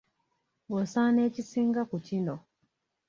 [0.77, 2.35] Osaana ekisinga ku kino.